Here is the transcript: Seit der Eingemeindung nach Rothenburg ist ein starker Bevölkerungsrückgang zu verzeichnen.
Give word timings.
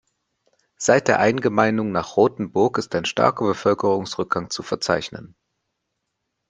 Seit 0.77 1.07
der 1.07 1.19
Eingemeindung 1.19 1.91
nach 1.91 2.17
Rothenburg 2.17 2.79
ist 2.79 2.95
ein 2.95 3.05
starker 3.05 3.45
Bevölkerungsrückgang 3.45 4.49
zu 4.49 4.63
verzeichnen. 4.63 5.35